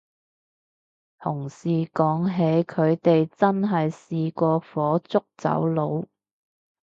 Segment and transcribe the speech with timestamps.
[1.19, 6.05] 同事講起佢哋真係試過火燭走佬